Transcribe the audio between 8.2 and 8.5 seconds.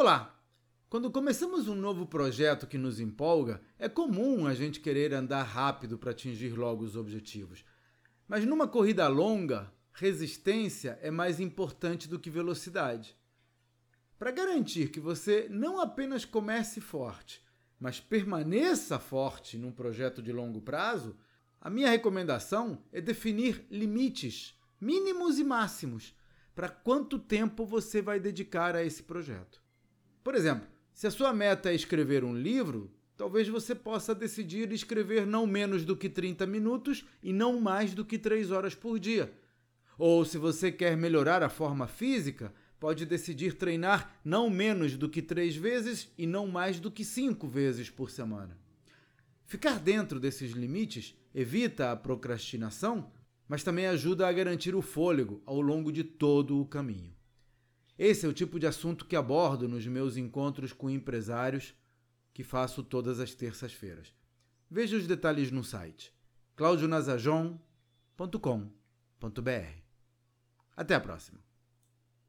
Mas